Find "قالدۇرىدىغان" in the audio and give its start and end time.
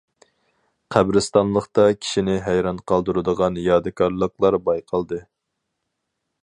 2.93-3.61